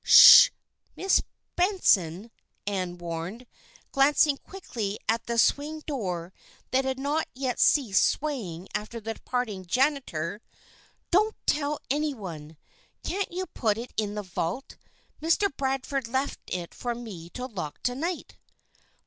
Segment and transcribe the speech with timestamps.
[0.03, 0.49] "Sh!
[0.95, 1.21] Miss
[1.55, 2.31] Benson!"
[2.65, 3.45] Ann warned,
[3.91, 6.33] glancing quickly at the swing door
[6.71, 10.41] that had not yet ceased swaying after the departing janitor.
[11.11, 12.57] "Don't tell any one.
[13.03, 14.75] Can't you put it in the vault?
[15.21, 15.55] Mr.
[15.55, 18.37] Bradford left it for me to lock to night."